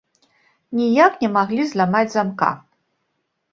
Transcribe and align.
Ніяк 0.79 1.19
не 1.25 1.29
маглі 1.37 1.67
зламаць 1.73 2.09
замка. 2.17 2.51